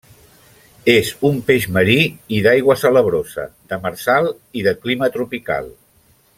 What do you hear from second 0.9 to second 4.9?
És un peix marí i d'aigua salabrosa, demersal i de